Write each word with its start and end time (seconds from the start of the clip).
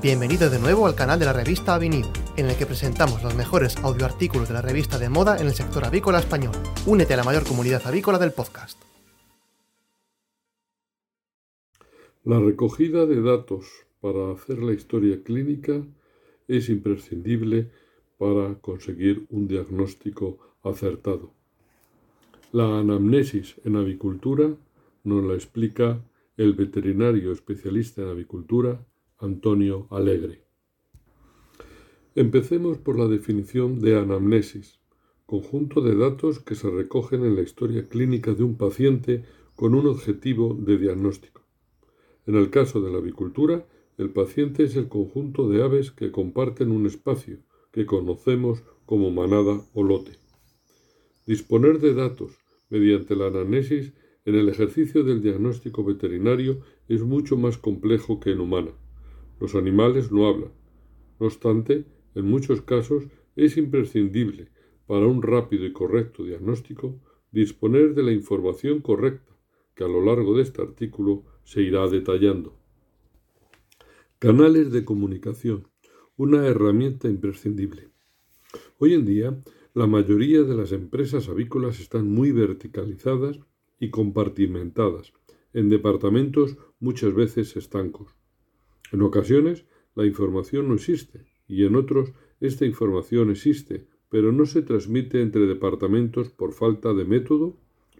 Bienvenido 0.00 0.50
de 0.50 0.58
nuevo 0.58 0.86
al 0.86 0.96
canal 0.96 1.18
de 1.18 1.26
la 1.26 1.32
revista 1.32 1.74
Avenida, 1.74 2.10
en 2.36 2.46
el 2.46 2.56
que 2.56 2.66
presentamos 2.66 3.22
los 3.22 3.36
mejores 3.36 3.76
audioartículos 3.76 4.48
de 4.48 4.54
la 4.54 4.62
revista 4.62 4.98
de 4.98 5.08
moda 5.08 5.36
en 5.38 5.46
el 5.46 5.52
sector 5.52 5.84
avícola 5.84 6.18
español. 6.18 6.54
Únete 6.86 7.14
a 7.14 7.18
la 7.18 7.24
mayor 7.24 7.44
comunidad 7.44 7.86
avícola 7.86 8.18
del 8.18 8.32
podcast. 8.32 8.82
La 12.24 12.40
recogida 12.40 13.06
de 13.06 13.20
datos 13.20 13.66
para 14.00 14.32
hacer 14.32 14.60
la 14.62 14.72
historia 14.72 15.22
clínica 15.22 15.84
es 16.48 16.68
imprescindible 16.68 17.70
para 18.18 18.54
conseguir 18.54 19.26
un 19.28 19.46
diagnóstico 19.46 20.38
acertado. 20.62 21.32
La 22.50 22.78
anamnesis 22.80 23.56
en 23.64 23.76
avicultura 23.76 24.56
nos 25.04 25.22
la 25.22 25.34
explica 25.34 26.00
el 26.36 26.54
veterinario 26.54 27.30
especialista 27.30 28.02
en 28.02 28.08
avicultura 28.08 28.84
Antonio 29.22 29.86
Alegre. 29.90 30.42
Empecemos 32.16 32.78
por 32.78 32.98
la 32.98 33.06
definición 33.06 33.78
de 33.78 33.96
anamnesis, 33.96 34.80
conjunto 35.26 35.80
de 35.80 35.94
datos 35.94 36.40
que 36.40 36.56
se 36.56 36.68
recogen 36.68 37.24
en 37.24 37.36
la 37.36 37.42
historia 37.42 37.88
clínica 37.88 38.34
de 38.34 38.42
un 38.42 38.56
paciente 38.56 39.24
con 39.54 39.76
un 39.76 39.86
objetivo 39.86 40.54
de 40.54 40.76
diagnóstico. 40.76 41.42
En 42.26 42.34
el 42.34 42.50
caso 42.50 42.80
de 42.80 42.90
la 42.90 42.98
avicultura, 42.98 43.64
el 43.96 44.10
paciente 44.10 44.64
es 44.64 44.74
el 44.74 44.88
conjunto 44.88 45.48
de 45.48 45.62
aves 45.62 45.92
que 45.92 46.10
comparten 46.10 46.72
un 46.72 46.86
espacio, 46.86 47.38
que 47.70 47.86
conocemos 47.86 48.64
como 48.86 49.12
manada 49.12 49.64
o 49.72 49.84
lote. 49.84 50.18
Disponer 51.26 51.78
de 51.78 51.94
datos 51.94 52.32
mediante 52.70 53.14
la 53.14 53.28
anamnesis 53.28 53.92
en 54.24 54.34
el 54.34 54.48
ejercicio 54.48 55.04
del 55.04 55.22
diagnóstico 55.22 55.84
veterinario 55.84 56.60
es 56.88 57.02
mucho 57.02 57.36
más 57.36 57.56
complejo 57.56 58.18
que 58.18 58.32
en 58.32 58.40
humana. 58.40 58.72
Los 59.42 59.56
animales 59.56 60.12
no 60.12 60.28
hablan. 60.28 60.52
No 61.18 61.26
obstante, 61.26 61.84
en 62.14 62.26
muchos 62.26 62.62
casos 62.62 63.08
es 63.34 63.56
imprescindible 63.56 64.50
para 64.86 65.08
un 65.08 65.20
rápido 65.20 65.66
y 65.66 65.72
correcto 65.72 66.22
diagnóstico 66.22 67.00
disponer 67.32 67.92
de 67.96 68.04
la 68.04 68.12
información 68.12 68.82
correcta 68.82 69.36
que 69.74 69.82
a 69.82 69.88
lo 69.88 70.00
largo 70.00 70.36
de 70.36 70.44
este 70.44 70.62
artículo 70.62 71.24
se 71.42 71.60
irá 71.60 71.88
detallando. 71.88 72.56
Canales 74.20 74.70
de 74.70 74.84
comunicación, 74.84 75.66
una 76.16 76.46
herramienta 76.46 77.08
imprescindible. 77.08 77.88
Hoy 78.78 78.94
en 78.94 79.04
día, 79.04 79.42
la 79.74 79.88
mayoría 79.88 80.44
de 80.44 80.54
las 80.54 80.70
empresas 80.70 81.28
avícolas 81.28 81.80
están 81.80 82.06
muy 82.06 82.30
verticalizadas 82.30 83.40
y 83.80 83.90
compartimentadas, 83.90 85.12
en 85.52 85.68
departamentos 85.68 86.56
muchas 86.78 87.12
veces 87.12 87.56
estancos. 87.56 88.14
En 88.92 89.00
ocasiones, 89.02 89.64
la 89.94 90.06
información 90.06 90.68
no 90.68 90.74
existe 90.74 91.26
y 91.48 91.64
en 91.64 91.76
otros, 91.76 92.12
esta 92.40 92.66
información 92.66 93.30
existe, 93.30 93.86
pero 94.08 94.32
no 94.32 94.46
se 94.46 94.62
transmite 94.62 95.22
entre 95.22 95.46
departamentos 95.46 96.28
por 96.28 96.52
falta 96.52 96.92
de 96.92 97.04
método, 97.04 97.56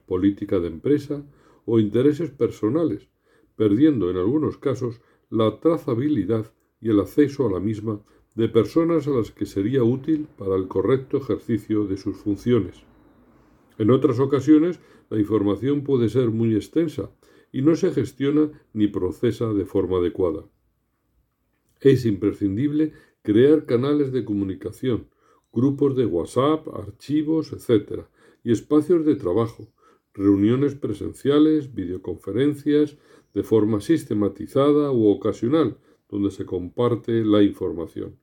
política 0.07 0.61
de 0.61 0.69
empresa 0.69 1.25
o 1.65 1.79
intereses 1.79 2.31
personales, 2.31 3.09
perdiendo 3.57 4.11
en 4.11 4.19
algunos 4.19 4.59
casos 4.59 5.01
la 5.31 5.61
trazabilidad 5.61 6.53
y 6.81 6.91
el 6.91 7.01
acceso 7.01 7.47
a 7.47 7.51
la 7.51 7.61
misma 7.61 8.03
de 8.35 8.49
personas 8.49 9.07
a 9.09 9.11
las 9.11 9.31
que 9.31 9.47
sería 9.47 9.85
útil 9.85 10.29
para 10.37 10.57
el 10.57 10.69
correcto 10.69 11.17
ejercicio 11.17 11.87
de 11.87 11.97
sus 11.97 12.17
funciones. 12.17 12.83
En 13.79 13.91
otras 13.91 14.19
ocasiones, 14.19 14.81
la 15.09 15.19
información 15.19 15.85
puede 15.85 16.09
ser 16.11 16.31
muy 16.31 16.55
extensa 16.55 17.11
y 17.51 17.63
no 17.63 17.77
se 17.77 17.93
gestiona 17.93 18.51
ni 18.73 18.89
procesa 18.89 19.53
de 19.53 19.65
forma 19.65 19.99
adecuada. 19.99 20.45
Es 21.83 22.07
imprescindible 22.07 22.93
crear 23.23 23.67
canales 23.67 24.13
de 24.13 24.25
comunicación, 24.25 25.09
grupos 25.53 25.97
de 25.97 26.07
WhatsApp, 26.07 26.69
archivos, 26.73 27.53
etc., 27.53 28.05
y 28.45 28.53
espacios 28.53 29.05
de 29.05 29.17
trabajo, 29.17 29.73
reuniones 30.15 30.77
presenciales, 30.77 31.75
videoconferencias, 31.75 32.97
de 33.35 33.43
forma 33.43 33.81
sistematizada 33.81 34.93
u 34.93 35.09
ocasional, 35.09 35.79
donde 36.09 36.31
se 36.31 36.47
comparte 36.47 37.25
la 37.25 37.43
información. 37.43 38.17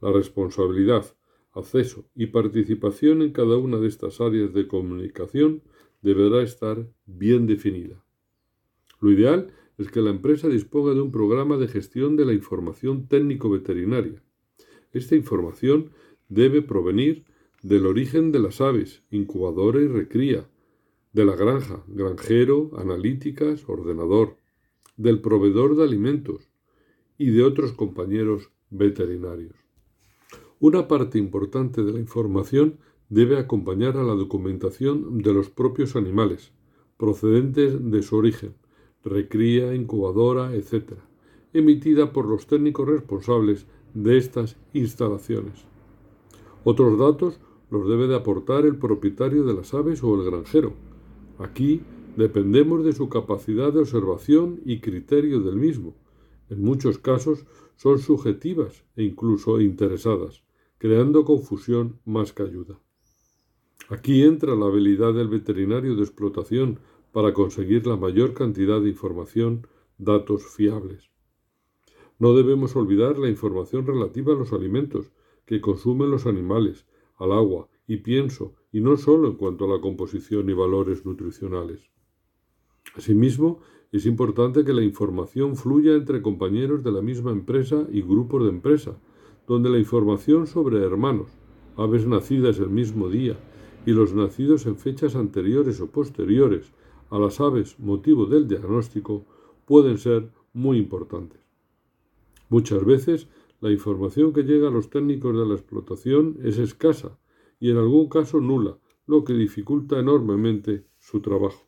La 0.00 0.10
responsabilidad, 0.10 1.04
acceso 1.52 2.08
y 2.14 2.26
participación 2.26 3.20
en 3.20 3.32
cada 3.32 3.58
una 3.58 3.78
de 3.78 3.88
estas 3.88 4.22
áreas 4.22 4.54
de 4.54 4.66
comunicación 4.66 5.62
deberá 6.00 6.42
estar 6.42 6.88
bien 7.04 7.46
definida. 7.46 8.02
Lo 9.00 9.10
ideal 9.10 9.52
es 9.80 9.90
que 9.90 10.02
la 10.02 10.10
empresa 10.10 10.46
disponga 10.46 10.92
de 10.92 11.00
un 11.00 11.10
programa 11.10 11.56
de 11.56 11.66
gestión 11.66 12.14
de 12.14 12.26
la 12.26 12.34
información 12.34 13.08
técnico-veterinaria. 13.08 14.22
Esta 14.92 15.16
información 15.16 15.92
debe 16.28 16.60
provenir 16.60 17.24
del 17.62 17.86
origen 17.86 18.30
de 18.30 18.40
las 18.40 18.60
aves, 18.60 19.02
incubadora 19.10 19.80
y 19.80 19.86
recría, 19.86 20.46
de 21.14 21.24
la 21.24 21.34
granja, 21.34 21.82
granjero, 21.88 22.72
analíticas, 22.76 23.66
ordenador, 23.66 24.36
del 24.98 25.22
proveedor 25.22 25.74
de 25.76 25.84
alimentos 25.84 26.50
y 27.16 27.30
de 27.30 27.42
otros 27.42 27.72
compañeros 27.72 28.50
veterinarios. 28.68 29.54
Una 30.58 30.88
parte 30.88 31.18
importante 31.18 31.82
de 31.82 31.94
la 31.94 32.00
información 32.00 32.80
debe 33.08 33.38
acompañar 33.38 33.96
a 33.96 34.04
la 34.04 34.12
documentación 34.12 35.22
de 35.22 35.32
los 35.32 35.48
propios 35.48 35.96
animales, 35.96 36.52
procedentes 36.98 37.90
de 37.90 38.02
su 38.02 38.16
origen, 38.16 38.59
recría, 39.04 39.74
incubadora, 39.74 40.54
etc., 40.54 40.92
emitida 41.52 42.12
por 42.12 42.26
los 42.26 42.46
técnicos 42.46 42.88
responsables 42.88 43.66
de 43.94 44.18
estas 44.18 44.56
instalaciones. 44.72 45.64
Otros 46.64 46.98
datos 46.98 47.40
los 47.70 47.88
debe 47.88 48.06
de 48.06 48.16
aportar 48.16 48.66
el 48.66 48.76
propietario 48.76 49.44
de 49.44 49.54
las 49.54 49.74
aves 49.74 50.02
o 50.02 50.14
el 50.14 50.30
granjero, 50.30 50.74
Aquí 51.40 51.80
dependemos 52.16 52.84
de 52.84 52.92
su 52.92 53.08
capacidad 53.08 53.72
de 53.72 53.80
observación 53.80 54.60
y 54.66 54.80
criterio 54.80 55.40
del 55.40 55.56
mismo. 55.56 55.96
En 56.50 56.62
muchos 56.62 56.98
casos 56.98 57.46
son 57.76 57.98
subjetivas 57.98 58.84
e 58.94 59.04
incluso 59.04 59.58
interesadas, 59.58 60.42
creando 60.76 61.24
confusión 61.24 61.98
más 62.04 62.34
que 62.34 62.42
ayuda. 62.42 62.78
Aquí 63.88 64.22
entra 64.22 64.54
la 64.54 64.66
habilidad 64.66 65.14
del 65.14 65.28
veterinario 65.28 65.96
de 65.96 66.02
explotación 66.02 66.78
para 67.12 67.32
conseguir 67.32 67.86
la 67.86 67.96
mayor 67.96 68.34
cantidad 68.34 68.80
de 68.80 68.90
información, 68.90 69.66
datos 69.98 70.46
fiables. 70.46 71.10
No 72.18 72.34
debemos 72.34 72.76
olvidar 72.76 73.18
la 73.18 73.28
información 73.28 73.86
relativa 73.86 74.32
a 74.32 74.36
los 74.36 74.52
alimentos 74.52 75.10
que 75.46 75.60
consumen 75.60 76.10
los 76.10 76.26
animales, 76.26 76.86
al 77.16 77.32
agua 77.32 77.68
y 77.86 77.98
pienso, 77.98 78.54
y 78.72 78.80
no 78.80 78.96
solo 78.96 79.28
en 79.28 79.34
cuanto 79.34 79.64
a 79.64 79.68
la 79.68 79.80
composición 79.80 80.48
y 80.48 80.52
valores 80.52 81.04
nutricionales. 81.04 81.90
Asimismo, 82.94 83.60
es 83.92 84.06
importante 84.06 84.64
que 84.64 84.72
la 84.72 84.82
información 84.82 85.56
fluya 85.56 85.94
entre 85.94 86.22
compañeros 86.22 86.84
de 86.84 86.92
la 86.92 87.02
misma 87.02 87.32
empresa 87.32 87.86
y 87.90 88.02
grupos 88.02 88.44
de 88.44 88.50
empresa, 88.50 88.96
donde 89.48 89.68
la 89.68 89.78
información 89.78 90.46
sobre 90.46 90.78
hermanos, 90.78 91.30
aves 91.76 92.06
nacidas 92.06 92.58
el 92.58 92.70
mismo 92.70 93.08
día 93.08 93.36
y 93.86 93.90
los 93.90 94.14
nacidos 94.14 94.66
en 94.66 94.76
fechas 94.76 95.16
anteriores 95.16 95.80
o 95.80 95.90
posteriores 95.90 96.72
a 97.10 97.18
las 97.18 97.40
aves 97.40 97.78
motivo 97.78 98.26
del 98.26 98.48
diagnóstico 98.48 99.24
pueden 99.66 99.98
ser 99.98 100.30
muy 100.52 100.78
importantes. 100.78 101.40
Muchas 102.48 102.84
veces 102.84 103.28
la 103.60 103.70
información 103.70 104.32
que 104.32 104.42
llega 104.42 104.68
a 104.68 104.72
los 104.72 104.90
técnicos 104.90 105.36
de 105.36 105.46
la 105.46 105.54
explotación 105.54 106.38
es 106.42 106.58
escasa 106.58 107.18
y 107.58 107.70
en 107.70 107.76
algún 107.76 108.08
caso 108.08 108.40
nula, 108.40 108.78
lo 109.06 109.24
que 109.24 109.34
dificulta 109.34 109.98
enormemente 109.98 110.84
su 110.98 111.20
trabajo. 111.20 111.66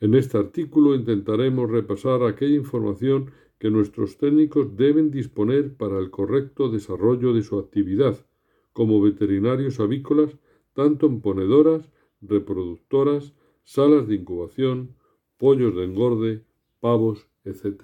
En 0.00 0.14
este 0.14 0.36
artículo 0.36 0.94
intentaremos 0.94 1.70
repasar 1.70 2.22
aquella 2.22 2.56
información 2.56 3.30
que 3.58 3.70
nuestros 3.70 4.18
técnicos 4.18 4.76
deben 4.76 5.10
disponer 5.10 5.74
para 5.74 5.98
el 5.98 6.10
correcto 6.10 6.68
desarrollo 6.68 7.32
de 7.32 7.42
su 7.42 7.58
actividad, 7.58 8.26
como 8.72 9.00
veterinarios 9.00 9.80
avícolas, 9.80 10.36
tanto 10.74 11.06
en 11.06 11.22
ponedoras, 11.22 11.88
reproductoras, 12.20 13.32
salas 13.66 14.06
de 14.06 14.14
incubación, 14.14 14.94
pollos 15.38 15.74
de 15.74 15.84
engorde, 15.84 16.44
pavos, 16.78 17.26
etc. 17.44 17.82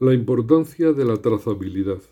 La 0.00 0.12
importancia 0.12 0.92
de 0.92 1.04
la 1.04 1.18
trazabilidad. 1.22 2.02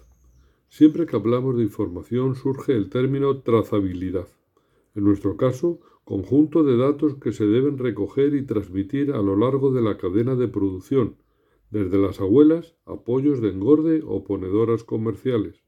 Siempre 0.69 1.05
que 1.05 1.17
hablamos 1.17 1.57
de 1.57 1.65
información 1.65 2.37
surge 2.37 2.75
el 2.75 2.89
término 2.89 3.41
trazabilidad. 3.41 4.29
En 4.95 5.03
nuestro 5.03 5.37
caso, 5.37 5.81
conjunto 6.05 6.63
de 6.63 6.77
datos 6.77 7.17
que 7.17 7.33
se 7.33 7.45
deben 7.45 7.77
recoger 7.77 8.35
y 8.35 8.47
transmitir 8.47 9.11
a 9.11 9.21
lo 9.21 9.37
largo 9.37 9.73
de 9.73 9.83
la 9.83 9.97
cadena 9.99 10.37
de 10.37 10.47
producción, 10.47 11.17
desde 11.71 11.99
las 11.99 12.21
abuelas, 12.21 12.77
apoyos 12.85 13.41
de 13.41 13.49
engorde 13.49 14.03
o 14.07 14.23
ponedoras 14.23 14.85
comerciales. 14.85 15.65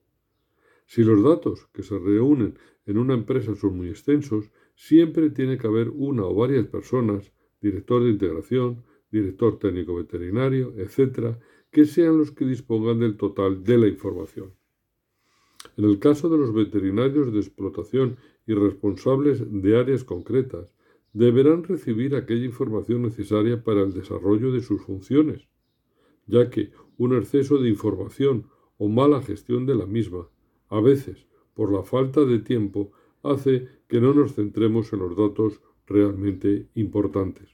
Si 0.86 1.02
los 1.02 1.20
datos 1.24 1.66
que 1.72 1.82
se 1.82 1.98
reúnen 1.98 2.60
en 2.86 2.98
una 2.98 3.14
empresa 3.14 3.56
son 3.56 3.76
muy 3.76 3.88
extensos, 3.88 4.52
siempre 4.74 5.30
tiene 5.30 5.58
que 5.58 5.66
haber 5.66 5.90
una 5.90 6.24
o 6.24 6.34
varias 6.34 6.66
personas, 6.66 7.32
director 7.60 8.02
de 8.02 8.10
integración, 8.10 8.82
director 9.10 9.58
técnico 9.58 9.94
veterinario, 9.94 10.74
etc., 10.76 11.36
que 11.70 11.84
sean 11.84 12.18
los 12.18 12.32
que 12.32 12.44
dispongan 12.44 13.00
del 13.00 13.16
total 13.16 13.62
de 13.64 13.78
la 13.78 13.88
información. 13.88 14.52
En 15.76 15.84
el 15.84 15.98
caso 15.98 16.28
de 16.28 16.38
los 16.38 16.52
veterinarios 16.52 17.32
de 17.32 17.38
explotación 17.38 18.16
y 18.46 18.54
responsables 18.54 19.42
de 19.48 19.78
áreas 19.78 20.04
concretas, 20.04 20.74
deberán 21.12 21.62
recibir 21.62 22.16
aquella 22.16 22.44
información 22.44 23.02
necesaria 23.02 23.62
para 23.62 23.82
el 23.82 23.92
desarrollo 23.92 24.52
de 24.52 24.62
sus 24.62 24.82
funciones, 24.82 25.48
ya 26.26 26.50
que 26.50 26.72
un 26.96 27.14
exceso 27.14 27.58
de 27.58 27.68
información 27.68 28.46
o 28.78 28.88
mala 28.88 29.22
gestión 29.22 29.66
de 29.66 29.74
la 29.74 29.86
misma, 29.86 30.28
a 30.68 30.80
veces 30.80 31.26
por 31.54 31.72
la 31.72 31.82
falta 31.82 32.24
de 32.24 32.38
tiempo, 32.38 32.92
hace 33.22 33.68
que 33.88 34.00
no 34.00 34.14
nos 34.14 34.34
centremos 34.34 34.92
en 34.92 35.00
los 35.00 35.16
datos 35.16 35.60
realmente 35.86 36.68
importantes. 36.74 37.48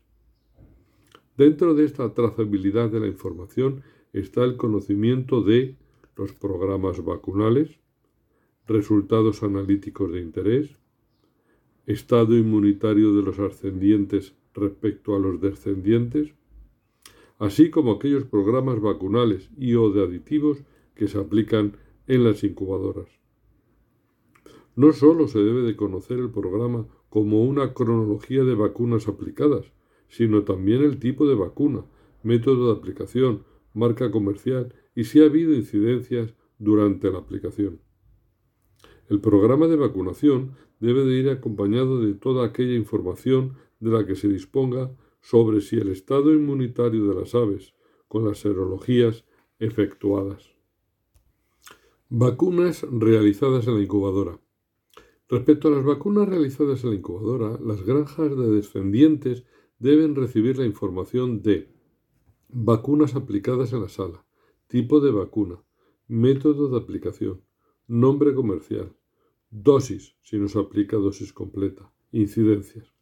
Dentro 1.36 1.74
de 1.74 1.84
esta 1.84 2.12
trazabilidad 2.14 2.90
de 2.90 3.00
la 3.00 3.06
información 3.06 3.82
está 4.12 4.44
el 4.44 4.56
conocimiento 4.56 5.42
de 5.42 5.76
los 6.16 6.32
programas 6.32 7.04
vacunales, 7.04 7.78
resultados 8.66 9.42
analíticos 9.42 10.12
de 10.12 10.20
interés, 10.20 10.76
estado 11.86 12.36
inmunitario 12.36 13.14
de 13.14 13.22
los 13.22 13.38
ascendientes 13.38 14.34
respecto 14.52 15.14
a 15.14 15.18
los 15.18 15.40
descendientes, 15.40 16.34
así 17.38 17.70
como 17.70 17.92
aquellos 17.92 18.24
programas 18.24 18.80
vacunales 18.80 19.48
y 19.56 19.74
o 19.74 19.90
de 19.90 20.02
aditivos 20.02 20.58
que 20.94 21.06
se 21.08 21.18
aplican 21.18 21.76
en 22.08 22.24
las 22.24 22.42
incubadoras. 22.42 23.17
No 24.78 24.92
sólo 24.92 25.26
se 25.26 25.40
debe 25.40 25.62
de 25.62 25.74
conocer 25.74 26.20
el 26.20 26.30
programa 26.30 26.86
como 27.08 27.42
una 27.42 27.74
cronología 27.74 28.44
de 28.44 28.54
vacunas 28.54 29.08
aplicadas, 29.08 29.72
sino 30.06 30.44
también 30.44 30.84
el 30.84 31.00
tipo 31.00 31.26
de 31.26 31.34
vacuna, 31.34 31.84
método 32.22 32.72
de 32.72 32.78
aplicación, 32.78 33.42
marca 33.74 34.12
comercial 34.12 34.72
y 34.94 35.02
si 35.02 35.20
ha 35.20 35.24
habido 35.24 35.52
incidencias 35.52 36.32
durante 36.60 37.10
la 37.10 37.18
aplicación. 37.18 37.80
El 39.08 39.20
programa 39.20 39.66
de 39.66 39.74
vacunación 39.74 40.52
debe 40.78 41.04
de 41.04 41.18
ir 41.18 41.28
acompañado 41.28 42.00
de 42.00 42.14
toda 42.14 42.46
aquella 42.46 42.76
información 42.76 43.54
de 43.80 43.90
la 43.90 44.06
que 44.06 44.14
se 44.14 44.28
disponga 44.28 44.92
sobre 45.20 45.60
si 45.60 45.74
el 45.74 45.88
estado 45.88 46.32
inmunitario 46.32 47.08
de 47.08 47.20
las 47.20 47.34
aves 47.34 47.74
con 48.06 48.24
las 48.24 48.38
serologías 48.38 49.24
efectuadas. 49.58 50.52
Vacunas 52.08 52.86
realizadas 52.92 53.66
en 53.66 53.74
la 53.74 53.82
incubadora. 53.82 54.38
Respecto 55.28 55.68
a 55.68 55.70
las 55.72 55.84
vacunas 55.84 56.26
realizadas 56.26 56.82
en 56.84 56.90
la 56.90 56.96
incubadora, 56.96 57.58
las 57.62 57.82
granjas 57.82 58.34
de 58.36 58.50
descendientes 58.50 59.44
deben 59.78 60.14
recibir 60.14 60.56
la 60.56 60.64
información 60.64 61.42
de 61.42 61.68
vacunas 62.48 63.14
aplicadas 63.14 63.74
en 63.74 63.82
la 63.82 63.90
sala, 63.90 64.24
tipo 64.68 65.00
de 65.00 65.10
vacuna, 65.10 65.62
método 66.06 66.70
de 66.70 66.78
aplicación, 66.78 67.42
nombre 67.86 68.34
comercial, 68.34 68.96
dosis, 69.50 70.16
si 70.22 70.38
no 70.38 70.48
se 70.48 70.58
aplica 70.58 70.96
dosis 70.96 71.34
completa, 71.34 71.92
incidencias. 72.10 72.94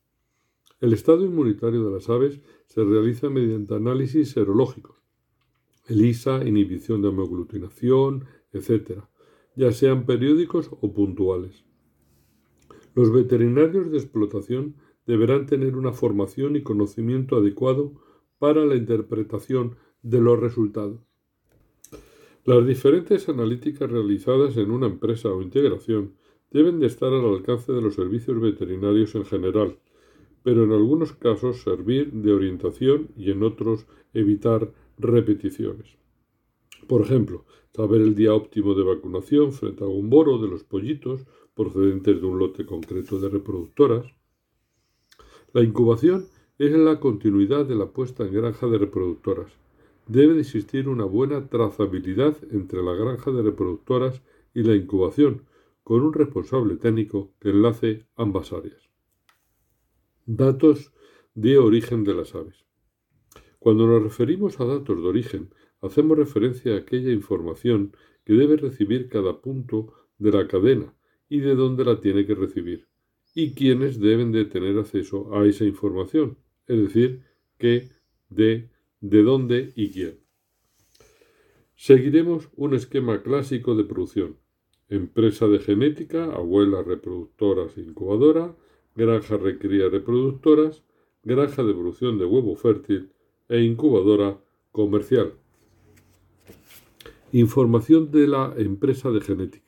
El 0.81 0.93
estado 0.93 1.25
inmunitario 1.25 1.85
de 1.85 1.93
las 1.93 2.11
aves 2.11 2.41
se 2.67 2.83
realiza 2.83 3.31
mediante 3.31 3.75
análisis 3.75 4.31
serológicos, 4.31 4.97
ELISA, 5.87 6.45
inhibición 6.45 7.03
de 7.03 7.09
homoaglutinación, 7.09 8.25
etc., 8.53 9.03
ya 9.55 9.71
sean 9.71 10.05
periódicos 10.07 10.71
o 10.73 10.93
puntuales. 10.93 11.66
Los 12.97 13.13
veterinarios 13.13 13.91
de 13.91 13.99
explotación 13.99 14.75
deberán 15.07 15.45
tener 15.45 15.77
una 15.77 15.93
formación 15.93 16.57
y 16.57 16.63
conocimiento 16.63 17.37
adecuado 17.37 17.93
para 18.39 18.65
la 18.65 18.75
interpretación 18.75 19.77
de 20.03 20.23
los 20.23 20.41
resultados. 20.41 20.99
Las 22.47 22.67
diferentes 22.67 23.29
analíticas 23.29 23.91
realizadas 23.91 24.57
en 24.57 24.71
una 24.71 24.87
empresa 24.87 25.29
o 25.29 25.43
integración 25.43 26.15
deben 26.51 26.81
de 26.81 26.87
estar 26.87 27.13
al 27.13 27.27
alcance 27.27 27.71
de 27.71 27.83
los 27.83 27.97
servicios 27.97 28.41
veterinarios 28.41 29.15
en 29.15 29.27
general, 29.27 29.79
pero 30.43 30.65
en 30.65 30.73
algunos 30.73 31.13
casos 31.13 31.61
servir 31.61 32.11
de 32.13 32.33
orientación 32.33 33.09
y 33.15 33.31
en 33.31 33.43
otros 33.43 33.87
evitar 34.15 34.73
repeticiones. 34.97 35.99
Por 36.87 37.03
ejemplo, 37.03 37.45
saber 37.75 38.01
el 38.01 38.15
día 38.15 38.33
óptimo 38.33 38.75
de 38.75 38.85
vacunación 38.85 39.53
frente 39.53 39.85
a 39.85 39.87
un 39.87 40.09
boro 40.09 40.39
de 40.39 40.49
los 40.49 40.65
pollitos 40.65 41.27
procedentes 41.57 42.21
de 42.21 42.27
un 42.27 42.39
lote 42.39 42.67
concreto 42.67 43.19
de 43.19 43.31
reproductoras, 43.31 44.05
la 45.53 45.63
incubación 45.63 46.27
es 46.59 46.71
la 46.73 47.01
continuidad 47.01 47.65
de 47.65 47.75
la 47.75 47.87
puesta 47.87 48.25
en 48.25 48.35
granja 48.35 48.67
de 48.67 48.79
reproductoras. 48.79 49.51
Debe 50.07 50.35
de 50.35 50.43
existir 50.43 50.89
una 50.89 51.05
buena 51.05 51.49
trazabilidad 51.49 52.37
entre 52.53 52.83
la 52.83 52.93
granja 52.93 53.31
de 53.31 53.43
reproductoras 53.43 54.23
y 54.55 54.63
la 54.63 54.77
incubación, 54.77 55.47
con 55.83 56.03
un 56.03 56.13
responsable 56.13 56.77
técnico 56.77 57.33
que 57.41 57.51
enlace 57.51 58.07
ambas 58.17 58.53
áreas. 58.53 58.91
Datos 60.27 60.93
de 61.35 61.59
origen 61.59 62.05
de 62.05 62.15
las 62.15 62.35
aves. 62.35 62.67
Cuando 63.59 63.87
nos 63.87 64.03
referimos 64.03 64.61
a 64.61 64.65
datos 64.65 64.97
de 64.97 65.09
origen, 65.09 65.55
hacemos 65.81 66.19
referencia 66.19 66.75
a 66.75 66.79
aquella 66.79 67.13
información 67.13 67.97
que 68.25 68.35
debe 68.35 68.57
recibir 68.57 69.09
cada 69.09 69.41
punto 69.41 69.93
de 70.19 70.33
la 70.33 70.49
cadena 70.49 70.96
y 71.29 71.41
de 71.41 71.55
dónde 71.55 71.85
la 71.85 72.01
tiene 72.01 72.27
que 72.27 72.35
recibir 72.35 72.87
y 73.37 73.53
quiénes 73.53 74.01
deben 74.01 74.33
de 74.33 74.47
tener 74.47 74.79
acceso 74.79 75.35
a 75.35 75.47
esa 75.47 75.67
información, 75.67 76.39
es 76.67 76.81
decir, 76.81 77.23
qué, 77.59 77.91
de, 78.31 78.71
de 79.03 79.23
dónde 79.23 79.75
y 79.77 79.91
quién. 79.91 80.19
Seguiremos 81.75 82.49
un 82.57 82.75
esquema 82.75 83.23
clásico 83.23 83.75
de 83.75 83.85
producción. 83.85 84.39
Empresa 84.89 85.47
de 85.49 85.59
genética, 85.59 86.25
abuelas 86.33 86.87
reproductoras 86.87 87.77
e 87.77 87.83
incubadora, 87.83 88.57
granja 88.95 89.37
recría 89.37 89.91
reproductoras, 89.91 90.83
granja 91.23 91.63
de 91.63 91.75
producción 91.75 92.19
de 92.19 92.25
huevo 92.25 92.57
fértil 92.57 93.11
e 93.51 93.61
incubadora 93.61 94.41
comercial. 94.73 95.35
Información 97.33 98.11
de 98.11 98.29
la 98.29 98.55
empresa 98.57 99.11
de 99.11 99.21
genética. 99.21 99.66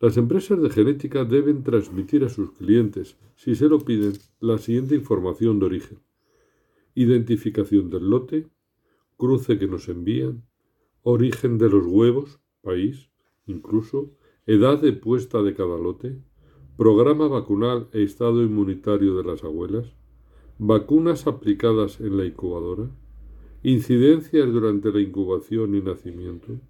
Las 0.00 0.16
empresas 0.16 0.62
de 0.62 0.70
genética 0.70 1.24
deben 1.24 1.64
transmitir 1.64 2.22
a 2.22 2.28
sus 2.28 2.52
clientes, 2.52 3.16
si 3.34 3.56
se 3.56 3.68
lo 3.68 3.80
piden, 3.80 4.12
la 4.38 4.58
siguiente 4.58 4.94
información 4.94 5.58
de 5.58 5.66
origen. 5.66 5.98
Identificación 6.94 7.90
del 7.90 8.08
lote, 8.08 8.46
cruce 9.16 9.58
que 9.58 9.66
nos 9.66 9.88
envían, 9.88 10.44
origen 11.02 11.58
de 11.58 11.68
los 11.68 11.84
huevos, 11.84 12.38
país, 12.62 13.10
incluso, 13.46 14.12
edad 14.46 14.80
de 14.80 14.92
puesta 14.92 15.42
de 15.42 15.54
cada 15.54 15.76
lote, 15.76 16.22
programa 16.76 17.26
vacunal 17.26 17.88
e 17.92 18.04
estado 18.04 18.44
inmunitario 18.44 19.16
de 19.16 19.24
las 19.24 19.42
abuelas, 19.42 19.96
vacunas 20.58 21.26
aplicadas 21.26 22.00
en 22.00 22.16
la 22.16 22.24
incubadora, 22.24 22.88
incidencias 23.64 24.52
durante 24.52 24.92
la 24.92 25.00
incubación 25.00 25.74
y 25.74 25.80
nacimiento, 25.80 26.60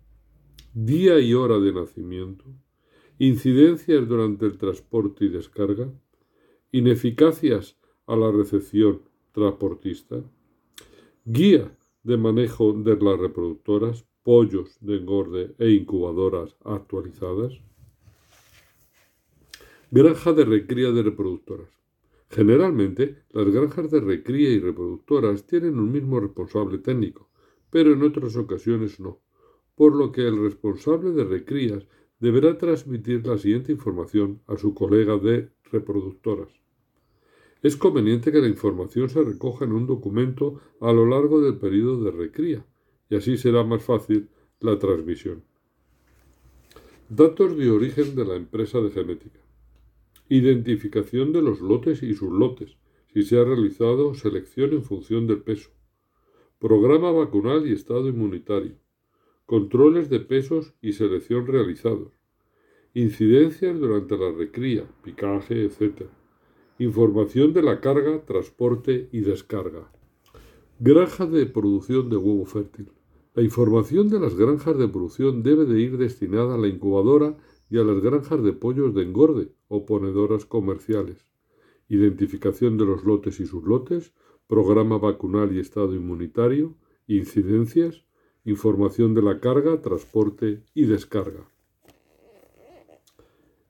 día 0.72 1.20
y 1.20 1.34
hora 1.34 1.58
de 1.58 1.74
nacimiento, 1.74 2.46
incidencias 3.18 4.08
durante 4.08 4.46
el 4.46 4.58
transporte 4.58 5.24
y 5.24 5.28
descarga, 5.28 5.90
ineficacias 6.70 7.76
a 8.06 8.16
la 8.16 8.30
recepción 8.30 9.02
transportista, 9.32 10.22
guía 11.24 11.76
de 12.02 12.16
manejo 12.16 12.72
de 12.72 12.96
las 12.96 13.18
reproductoras, 13.18 14.04
pollos 14.22 14.76
de 14.80 14.96
engorde 14.96 15.54
e 15.58 15.70
incubadoras 15.70 16.56
actualizadas, 16.64 17.60
granja 19.90 20.32
de 20.32 20.44
recría 20.44 20.90
de 20.92 21.02
reproductoras. 21.02 21.68
Generalmente, 22.30 23.22
las 23.30 23.46
granjas 23.46 23.90
de 23.90 24.00
recría 24.00 24.50
y 24.50 24.60
reproductoras 24.60 25.46
tienen 25.46 25.78
un 25.78 25.90
mismo 25.90 26.20
responsable 26.20 26.78
técnico, 26.78 27.30
pero 27.70 27.92
en 27.92 28.02
otras 28.02 28.36
ocasiones 28.36 29.00
no, 29.00 29.20
por 29.74 29.94
lo 29.94 30.12
que 30.12 30.26
el 30.26 30.42
responsable 30.42 31.12
de 31.12 31.24
recrías 31.24 31.86
deberá 32.20 32.58
transmitir 32.58 33.26
la 33.26 33.38
siguiente 33.38 33.72
información 33.72 34.40
a 34.46 34.56
su 34.56 34.74
colega 34.74 35.18
de 35.18 35.50
reproductoras. 35.70 36.48
Es 37.62 37.76
conveniente 37.76 38.32
que 38.32 38.40
la 38.40 38.48
información 38.48 39.08
se 39.08 39.22
recoja 39.22 39.64
en 39.64 39.72
un 39.72 39.86
documento 39.86 40.60
a 40.80 40.92
lo 40.92 41.06
largo 41.06 41.40
del 41.40 41.58
periodo 41.58 42.02
de 42.04 42.10
recría, 42.10 42.66
y 43.10 43.16
así 43.16 43.36
será 43.36 43.64
más 43.64 43.82
fácil 43.82 44.28
la 44.60 44.78
transmisión. 44.78 45.44
Datos 47.08 47.56
de 47.56 47.70
origen 47.70 48.14
de 48.14 48.24
la 48.24 48.36
empresa 48.36 48.80
de 48.80 48.90
genética. 48.90 49.40
Identificación 50.28 51.32
de 51.32 51.42
los 51.42 51.60
lotes 51.60 52.02
y 52.02 52.14
sublotes, 52.14 52.76
si 53.12 53.22
se 53.22 53.38
ha 53.38 53.44
realizado 53.44 54.14
selección 54.14 54.72
en 54.72 54.84
función 54.84 55.26
del 55.26 55.40
peso. 55.42 55.70
Programa 56.58 57.10
vacunal 57.10 57.66
y 57.66 57.72
estado 57.72 58.08
inmunitario 58.08 58.76
controles 59.48 60.10
de 60.10 60.20
pesos 60.20 60.74
y 60.82 60.92
selección 60.92 61.46
realizados, 61.46 62.12
incidencias 62.92 63.80
durante 63.80 64.18
la 64.18 64.30
recría, 64.30 64.84
picaje, 65.02 65.64
etc. 65.64 66.02
Información 66.78 67.54
de 67.54 67.62
la 67.62 67.80
carga, 67.80 68.26
transporte 68.26 69.08
y 69.10 69.20
descarga. 69.20 69.90
Granja 70.78 71.24
de 71.24 71.46
producción 71.46 72.10
de 72.10 72.18
huevo 72.18 72.44
fértil. 72.44 72.92
La 73.32 73.42
información 73.42 74.10
de 74.10 74.20
las 74.20 74.34
granjas 74.34 74.76
de 74.76 74.86
producción 74.86 75.42
debe 75.42 75.64
de 75.64 75.80
ir 75.80 75.96
destinada 75.96 76.56
a 76.56 76.58
la 76.58 76.68
incubadora 76.68 77.38
y 77.70 77.78
a 77.78 77.84
las 77.84 78.02
granjas 78.02 78.42
de 78.44 78.52
pollos 78.52 78.94
de 78.94 79.04
engorde 79.04 79.54
o 79.68 79.86
ponedoras 79.86 80.44
comerciales. 80.44 81.24
Identificación 81.88 82.76
de 82.76 82.84
los 82.84 83.02
lotes 83.02 83.40
y 83.40 83.46
sublotes, 83.46 84.12
programa 84.46 84.98
vacunal 84.98 85.56
y 85.56 85.58
estado 85.58 85.94
inmunitario, 85.94 86.76
incidencias, 87.06 88.04
información 88.50 89.14
de 89.14 89.22
la 89.22 89.40
carga, 89.40 89.82
transporte 89.82 90.62
y 90.74 90.86
descarga. 90.86 91.48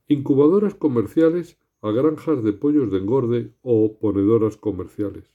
Incubadoras 0.06 0.74
comerciales 0.74 1.58
a 1.82 1.90
granjas 1.90 2.42
de 2.42 2.52
pollos 2.52 2.90
de 2.90 2.98
engorde 2.98 3.52
o 3.62 3.98
ponedoras 3.98 4.56
comerciales. 4.56 5.30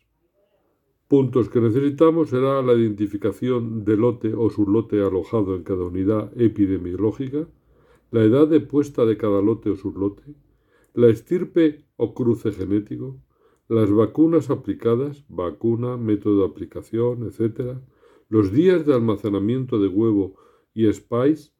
Puntos 1.07 1.49
que 1.49 1.61
necesitamos 1.61 2.29
será 2.29 2.61
la 2.61 2.73
identificación 2.73 3.85
del 3.85 3.99
lote 3.99 4.33
o 4.33 4.49
sublote 4.49 5.01
alojado 5.01 5.55
en 5.55 5.63
cada 5.63 5.83
unidad 5.83 6.31
epidemiológica, 6.39 7.47
la 8.11 8.23
edad 8.23 8.47
de 8.47 8.61
puesta 8.61 9.05
de 9.05 9.17
cada 9.17 9.41
lote 9.41 9.69
o 9.69 9.75
sublote, 9.75 10.23
la 10.93 11.07
estirpe 11.07 11.85
o 11.97 12.13
cruce 12.13 12.51
genético, 12.51 13.17
las 13.67 13.91
vacunas 13.91 14.49
aplicadas, 14.49 15.23
vacuna, 15.29 15.97
método 15.97 16.39
de 16.39 16.45
aplicación, 16.45 17.27
etc., 17.27 17.77
los 18.33 18.51
días 18.51 18.83
de 18.87 18.95
almacenamiento 18.95 19.77
de 19.77 19.87
huevo 19.87 20.33
y 20.73 20.91
spice, 20.91 21.51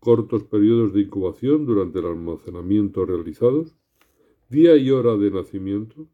cortos 0.00 0.42
periodos 0.42 0.92
de 0.92 1.02
incubación 1.02 1.66
durante 1.66 2.00
el 2.00 2.06
almacenamiento 2.06 3.06
realizados, 3.06 3.76
día 4.48 4.74
y 4.74 4.90
hora 4.90 5.16
de 5.16 5.30
nacimiento, 5.30 6.08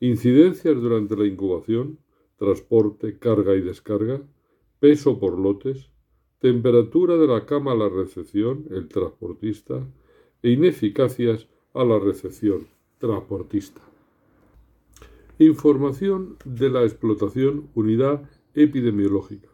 incidencias 0.00 0.80
durante 0.80 1.18
la 1.18 1.26
incubación, 1.26 1.98
transporte, 2.38 3.18
carga 3.18 3.54
y 3.54 3.60
descarga, 3.60 4.22
peso 4.80 5.20
por 5.20 5.38
lotes, 5.38 5.90
temperatura 6.38 7.18
de 7.18 7.26
la 7.26 7.44
cama 7.44 7.72
a 7.72 7.76
la 7.76 7.90
recepción, 7.90 8.64
el 8.70 8.88
transportista, 8.88 9.86
e 10.42 10.48
ineficacias 10.48 11.46
a 11.74 11.84
la 11.84 11.98
recepción, 11.98 12.68
transportista. 12.96 13.82
Información 15.38 16.38
de 16.46 16.70
la 16.70 16.84
explotación, 16.84 17.68
unidad 17.74 18.22
epidemiológica. 18.54 19.48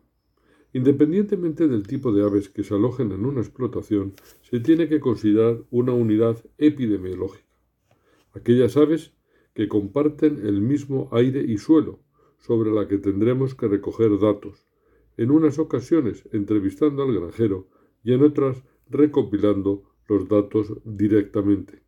Independientemente 0.72 1.66
del 1.68 1.86
tipo 1.86 2.12
de 2.12 2.24
aves 2.24 2.48
que 2.48 2.62
se 2.62 2.74
alojen 2.74 3.12
en 3.12 3.24
una 3.24 3.40
explotación, 3.40 4.14
se 4.42 4.60
tiene 4.60 4.88
que 4.88 5.00
considerar 5.00 5.62
una 5.70 5.92
unidad 5.92 6.44
epidemiológica 6.58 7.48
aquellas 8.38 8.76
aves 8.76 9.12
que 9.54 9.68
comparten 9.68 10.46
el 10.46 10.60
mismo 10.60 11.08
aire 11.12 11.42
y 11.42 11.58
suelo, 11.58 12.00
sobre 12.38 12.70
la 12.70 12.86
que 12.86 12.98
tendremos 12.98 13.54
que 13.54 13.68
recoger 13.68 14.18
datos, 14.18 14.66
en 15.16 15.30
unas 15.30 15.58
ocasiones 15.58 16.28
entrevistando 16.32 17.02
al 17.02 17.12
granjero 17.12 17.68
y 18.04 18.12
en 18.12 18.22
otras 18.22 18.62
recopilando 18.88 19.82
los 20.08 20.28
datos 20.28 20.72
directamente. 20.84 21.82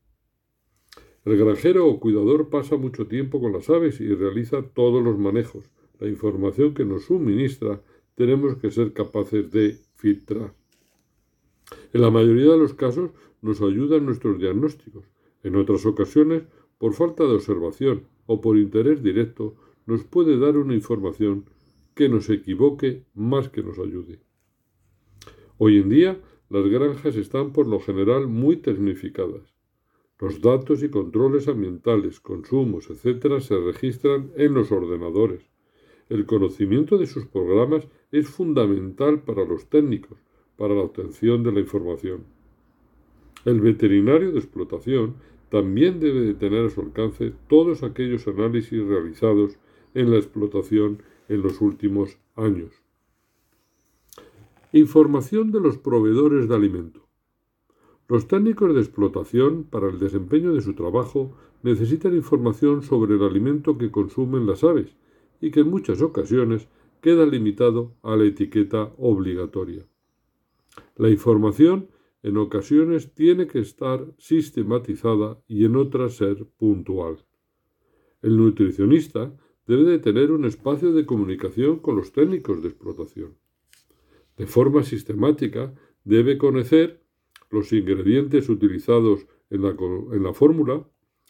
El 1.25 1.37
granjero 1.37 1.87
o 1.87 2.01
cuidador 2.01 2.49
pasa 2.49 2.77
mucho 2.77 3.07
tiempo 3.07 3.41
con 3.41 3.53
las 3.53 3.71
aves 3.71 4.01
y 4.01 4.13
realiza 4.15 4.63
todos 4.63 5.03
los 5.03 5.19
manejos. 5.19 5.71
La 6.01 6.09
información 6.09 6.73
que 6.73 6.85
nos 6.85 7.05
suministra 7.05 7.83
tenemos 8.15 8.57
que 8.57 8.71
ser 8.71 8.93
capaces 8.95 9.51
de 9.51 9.79
filtrar. 9.95 10.55
En 11.93 12.01
la 12.01 12.11
mayoría 12.11 12.53
de 12.53 12.59
los 12.59 12.75
casos 12.75 13.11
nos 13.43 13.61
ayudan 13.61 14.07
nuestros 14.07 14.39
diagnósticos, 14.39 15.05
en 15.43 15.57
otras 15.57 15.85
ocasiones, 15.87 16.45
por 16.79 16.95
falta 16.95 17.25
de 17.25 17.35
observación 17.35 18.07
o 18.27 18.41
por 18.41 18.57
interés 18.57 19.03
directo, 19.03 19.55
nos 19.87 20.05
puede 20.05 20.39
dar 20.39 20.57
una 20.57 20.75
información 20.75 21.45
que 21.95 22.09
nos 22.09 22.31
equivoque 22.31 23.05
más 23.15 23.51
que 23.51 23.63
nos 23.63 23.79
ayude. 23.79 24.21
Hoy 25.59 25.79
en 25.79 25.91
día, 25.91 26.21
las 26.49 26.67
granjas 26.67 27.17
están 27.17 27.53
por 27.53 27.67
lo 27.67 27.79
general 27.81 28.27
muy 28.27 28.57
tecnificadas. 28.57 29.55
Los 30.19 30.41
datos 30.41 30.83
y 30.83 30.89
controles 30.89 31.49
ambientales, 31.49 32.21
consumos, 32.21 32.89
etc. 32.89 33.41
se 33.41 33.59
registran 33.59 34.33
en 34.37 34.55
los 34.55 34.73
ordenadores. 34.73 35.50
El 36.11 36.27
conocimiento 36.27 36.99
de 36.99 37.07
sus 37.07 37.25
programas 37.25 37.87
es 38.11 38.29
fundamental 38.29 39.23
para 39.23 39.45
los 39.45 39.67
técnicos, 39.67 40.19
para 40.57 40.75
la 40.75 40.81
obtención 40.81 41.45
de 41.45 41.53
la 41.53 41.61
información. 41.61 42.25
El 43.45 43.61
veterinario 43.61 44.33
de 44.33 44.41
explotación 44.41 45.15
también 45.51 46.01
debe 46.01 46.21
de 46.23 46.35
tener 46.35 46.67
a 46.67 46.71
su 46.71 46.81
alcance 46.81 47.33
todos 47.49 47.85
aquellos 47.85 48.27
análisis 48.27 48.85
realizados 48.85 49.57
en 49.95 50.11
la 50.11 50.17
explotación 50.17 51.01
en 51.29 51.43
los 51.43 51.61
últimos 51.61 52.19
años. 52.35 52.83
Información 54.73 55.53
de 55.53 55.61
los 55.61 55.79
proveedores 55.79 56.49
de 56.49 56.57
alimento. 56.57 57.07
Los 58.09 58.27
técnicos 58.27 58.75
de 58.75 58.81
explotación, 58.81 59.63
para 59.63 59.89
el 59.89 60.01
desempeño 60.01 60.55
de 60.55 60.61
su 60.61 60.75
trabajo, 60.75 61.37
necesitan 61.63 62.17
información 62.17 62.83
sobre 62.83 63.15
el 63.15 63.23
alimento 63.23 63.79
que 63.79 63.93
consumen 63.93 64.49
las 64.49 64.65
aves 64.65 64.97
y 65.41 65.51
que 65.51 65.61
en 65.61 65.71
muchas 65.71 66.03
ocasiones 66.03 66.69
queda 67.01 67.25
limitado 67.27 67.95
a 68.03 68.17
la 68.17 68.25
etiqueta 68.25 68.93
obligatoria. 68.99 69.87
La 70.97 71.09
información 71.09 71.89
en 72.23 72.37
ocasiones 72.37 73.15
tiene 73.15 73.47
que 73.47 73.61
estar 73.61 74.07
sistematizada 74.19 75.43
y 75.49 75.65
en 75.65 75.77
otras 75.77 76.17
ser 76.17 76.47
puntual. 76.59 77.25
El 78.23 78.37
nutricionista 78.37 79.33
debe 79.67 79.85
de 79.85 79.99
tener 79.99 80.31
un 80.31 80.45
espacio 80.45 80.93
de 80.93 81.07
comunicación 81.07 81.79
con 81.79 81.97
los 81.97 82.13
técnicos 82.13 82.63
de 82.63 82.69
explotación. 82.69 83.37
De 84.37 84.47
forma 84.47 84.83
sistemática 84.83 85.75
debe 86.05 86.37
conocer 86.37 87.03
los 87.51 87.73
ingredientes 87.73 88.49
utilizados 88.49 89.27
en 89.49 89.63
la, 89.63 89.71
en 89.71 90.23
la 90.23 90.35
fórmula, 90.35 90.87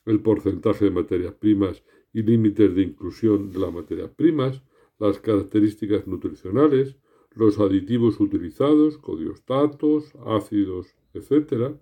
el 0.06 0.20
porcentaje 0.20 0.86
de 0.86 0.90
materias 0.90 1.34
primas 1.34 1.82
y 2.12 2.22
límites 2.22 2.74
de 2.74 2.82
inclusión 2.82 3.52
de 3.52 3.58
las 3.58 3.72
materias 3.72 4.10
primas, 4.10 4.62
las 4.98 5.18
características 5.18 6.06
nutricionales, 6.06 6.96
los 7.32 7.58
aditivos 7.58 8.20
utilizados, 8.20 8.98
codiostatos, 8.98 10.12
ácidos, 10.26 10.94
etc., 11.14 11.76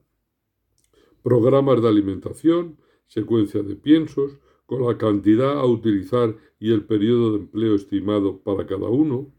programas 1.22 1.82
de 1.82 1.88
alimentación, 1.88 2.78
secuencia 3.06 3.62
de 3.62 3.74
piensos, 3.74 4.38
con 4.66 4.86
la 4.86 4.98
cantidad 4.98 5.58
a 5.58 5.64
utilizar 5.64 6.36
y 6.60 6.72
el 6.72 6.84
periodo 6.84 7.32
de 7.32 7.38
empleo 7.38 7.74
estimado 7.74 8.42
para 8.42 8.66
cada 8.66 8.88
uno, 8.88 9.32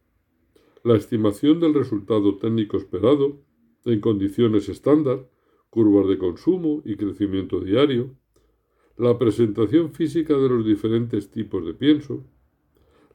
la 0.84 0.96
estimación 0.96 1.60
del 1.60 1.76
resultado 1.76 2.38
técnico 2.38 2.78
esperado 2.78 3.40
en 3.86 4.00
condiciones 4.00 4.70
estándar, 4.70 5.30
curvas 5.70 6.08
de 6.08 6.18
consumo 6.18 6.82
y 6.84 6.96
crecimiento 6.96 7.60
diario, 7.60 8.16
la 9.00 9.18
presentación 9.18 9.94
física 9.94 10.38
de 10.38 10.50
los 10.50 10.66
diferentes 10.66 11.32
tipos 11.32 11.66
de 11.66 11.74
pienso, 11.74 12.26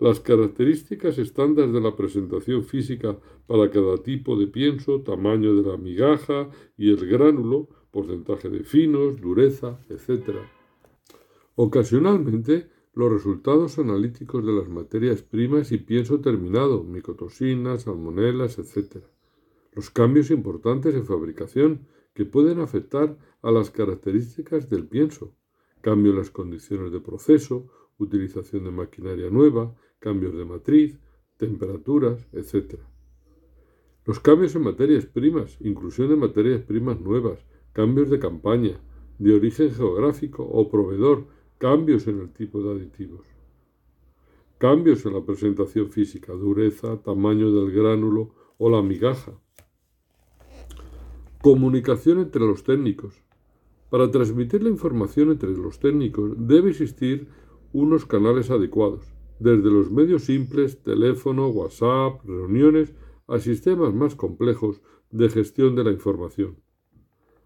las 0.00 0.18
características 0.18 1.18
estándar 1.18 1.70
de 1.72 1.80
la 1.80 1.94
presentación 1.94 2.64
física 2.64 3.18
para 3.46 3.70
cada 3.70 3.98
tipo 3.98 4.34
de 4.38 4.46
pienso, 4.46 5.02
tamaño 5.02 5.54
de 5.54 5.70
la 5.70 5.76
migaja 5.76 6.48
y 6.78 6.88
el 6.88 7.06
gránulo, 7.06 7.68
porcentaje 7.90 8.48
de 8.48 8.64
finos, 8.64 9.20
dureza, 9.20 9.78
etc. 9.90 10.38
Ocasionalmente, 11.54 12.70
los 12.94 13.12
resultados 13.12 13.78
analíticos 13.78 14.44
de 14.44 14.52
las 14.52 14.68
materias 14.68 15.20
primas 15.20 15.70
y 15.70 15.76
pienso 15.76 16.18
terminado, 16.20 16.82
micotoxinas, 16.82 17.82
salmonelas, 17.82 18.58
etc. 18.58 19.04
Los 19.72 19.90
cambios 19.90 20.30
importantes 20.30 20.94
en 20.94 21.04
fabricación 21.04 21.86
que 22.14 22.24
pueden 22.24 22.60
afectar 22.60 23.18
a 23.42 23.50
las 23.50 23.70
características 23.70 24.70
del 24.70 24.86
pienso, 24.86 25.34
cambio 25.84 26.12
en 26.12 26.18
las 26.18 26.30
condiciones 26.30 26.92
de 26.92 27.00
proceso, 27.00 27.68
utilización 27.98 28.64
de 28.64 28.70
maquinaria 28.70 29.28
nueva, 29.28 29.76
cambios 29.98 30.34
de 30.34 30.46
matriz, 30.46 30.98
temperaturas, 31.36 32.26
etc. 32.32 32.80
Los 34.06 34.18
cambios 34.18 34.56
en 34.56 34.62
materias 34.62 35.04
primas, 35.04 35.58
inclusión 35.60 36.08
de 36.08 36.16
materias 36.16 36.62
primas 36.62 36.98
nuevas, 37.00 37.44
cambios 37.74 38.08
de 38.08 38.18
campaña, 38.18 38.80
de 39.18 39.34
origen 39.34 39.72
geográfico 39.72 40.42
o 40.42 40.70
proveedor, 40.70 41.26
cambios 41.58 42.06
en 42.06 42.18
el 42.20 42.32
tipo 42.32 42.62
de 42.62 42.72
aditivos. 42.72 43.26
Cambios 44.56 45.04
en 45.04 45.12
la 45.12 45.20
presentación 45.20 45.90
física, 45.90 46.32
dureza, 46.32 46.96
tamaño 47.02 47.52
del 47.52 47.70
gránulo 47.70 48.34
o 48.56 48.70
la 48.70 48.80
migaja. 48.80 49.32
Comunicación 51.42 52.20
entre 52.20 52.40
los 52.40 52.64
técnicos. 52.64 53.23
Para 53.94 54.10
transmitir 54.10 54.60
la 54.60 54.70
información 54.70 55.30
entre 55.30 55.56
los 55.56 55.78
técnicos 55.78 56.32
debe 56.36 56.70
existir 56.70 57.28
unos 57.72 58.04
canales 58.04 58.50
adecuados, 58.50 59.04
desde 59.38 59.70
los 59.70 59.88
medios 59.92 60.24
simples, 60.24 60.82
teléfono, 60.82 61.46
WhatsApp, 61.46 62.20
reuniones, 62.24 62.92
a 63.28 63.38
sistemas 63.38 63.94
más 63.94 64.16
complejos 64.16 64.82
de 65.12 65.28
gestión 65.28 65.76
de 65.76 65.84
la 65.84 65.92
información. 65.92 66.56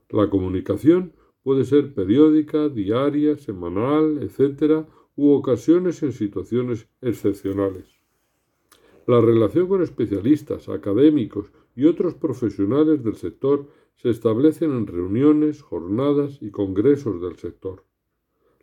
La 0.09 0.31
comunicación 0.31 1.12
puede 1.43 1.67
ser 1.67 1.93
periódica, 1.93 2.71
diaria, 2.71 3.37
semanal, 3.37 4.23
etc., 4.23 4.87
u 5.17 5.33
ocasiones 5.33 6.02
en 6.02 6.12
situaciones 6.12 6.88
excepcionales. 7.02 8.00
La 9.07 9.21
relación 9.21 9.69
con 9.69 9.83
especialistas, 9.83 10.71
académicos 10.71 11.52
y 11.76 11.85
otros 11.85 12.14
profesionales 12.14 13.05
del 13.05 13.17
sector 13.17 13.69
se 14.00 14.11
establecen 14.11 14.73
en 14.73 14.87
reuniones, 14.87 15.62
jornadas 15.62 16.38
y 16.40 16.50
congresos 16.50 17.21
del 17.21 17.37
sector. 17.37 17.85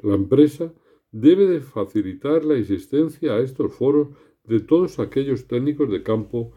La 0.01 0.15
empresa 0.15 0.73
debe 1.11 1.45
de 1.45 1.61
facilitar 1.61 2.43
la 2.45 2.55
existencia 2.55 3.33
a 3.33 3.39
estos 3.39 3.73
foros 3.73 4.09
de 4.45 4.59
todos 4.59 4.99
aquellos 4.99 5.47
técnicos 5.47 5.89
de 5.89 6.03
campo 6.03 6.53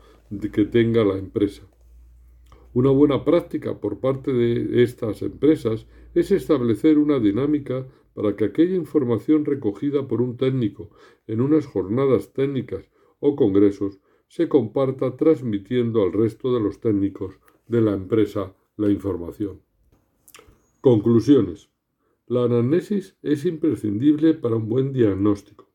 que 0.52 0.64
tenga 0.64 1.04
la 1.04 1.18
empresa. 1.18 1.62
Una 2.75 2.90
buena 2.90 3.25
práctica 3.25 3.80
por 3.80 3.99
parte 3.99 4.32
de 4.32 4.82
estas 4.82 5.23
empresas 5.23 5.87
es 6.14 6.30
establecer 6.30 6.99
una 6.99 7.18
dinámica 7.18 7.87
para 8.14 8.37
que 8.37 8.44
aquella 8.44 8.76
información 8.76 9.44
recogida 9.44 10.06
por 10.06 10.20
un 10.20 10.37
técnico 10.37 10.90
en 11.26 11.40
unas 11.40 11.66
jornadas 11.66 12.32
técnicas 12.32 12.90
o 13.20 13.37
congresos 13.37 13.99
se 14.28 14.49
comparta 14.49 15.16
transmitiendo 15.16 16.02
al 16.02 16.12
resto 16.12 16.52
de 16.52 16.61
los 16.61 16.80
técnicos 16.80 17.38
de 17.66 17.80
la 17.80 17.94
empresa 17.94 18.54
la 18.78 18.90
información. 18.90 19.61
Conclusiones. 20.80 21.68
La 22.26 22.44
anamnesis 22.44 23.16
es 23.23 23.44
imprescindible 23.44 24.35
para 24.35 24.56
un 24.56 24.68
buen 24.68 24.92
diagnóstico. 24.92 25.68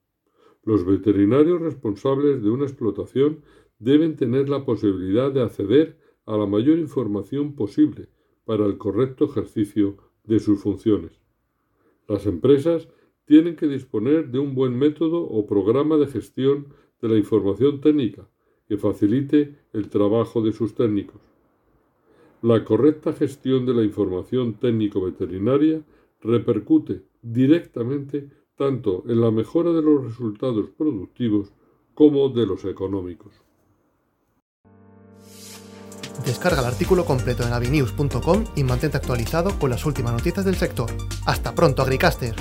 Los 0.63 0.85
veterinarios 0.85 1.61
responsables 1.61 2.41
de 2.41 2.49
una 2.49 2.63
explotación 2.63 3.43
deben 3.77 4.15
tener 4.15 4.47
la 4.47 4.63
posibilidad 4.63 5.31
de 5.31 5.41
acceder 5.41 5.99
a 6.25 6.37
la 6.37 6.45
mayor 6.45 6.79
información 6.79 7.55
posible 7.55 8.07
para 8.45 8.65
el 8.65 8.77
correcto 8.77 9.25
ejercicio 9.25 9.97
de 10.23 10.39
sus 10.39 10.61
funciones. 10.61 11.21
Las 12.07 12.25
empresas 12.25 12.87
tienen 13.25 13.57
que 13.57 13.67
disponer 13.67 14.29
de 14.29 14.39
un 14.39 14.55
buen 14.55 14.79
método 14.79 15.21
o 15.23 15.45
programa 15.45 15.97
de 15.97 16.07
gestión 16.07 16.67
de 17.01 17.09
la 17.09 17.17
información 17.17 17.81
técnica 17.81 18.29
que 18.65 18.77
facilite 18.77 19.57
el 19.73 19.89
trabajo 19.89 20.41
de 20.41 20.53
sus 20.53 20.73
técnicos. 20.73 21.32
La 22.43 22.65
correcta 22.65 23.13
gestión 23.13 23.65
de 23.65 23.73
la 23.73 23.83
información 23.83 24.55
técnico-veterinaria 24.55 25.81
repercute 26.19 27.03
directamente 27.21 28.29
tanto 28.57 29.05
en 29.07 29.21
la 29.21 29.31
mejora 29.31 29.71
de 29.71 29.81
los 29.81 30.03
resultados 30.03 30.69
productivos 30.77 31.53
como 31.93 32.27
de 32.27 32.45
los 32.45 32.65
económicos. 32.65 33.33
Descarga 36.25 36.59
el 36.59 36.65
artículo 36.65 37.05
completo 37.05 37.43
en 37.47 37.53
avinews.com 37.53 38.43
y 38.57 38.65
mantente 38.65 38.97
actualizado 38.97 39.57
con 39.57 39.69
las 39.69 39.85
últimas 39.85 40.11
noticias 40.11 40.43
del 40.43 40.55
sector. 40.55 40.91
Hasta 41.25 41.55
pronto, 41.55 41.81
Agricaster. 41.81 42.35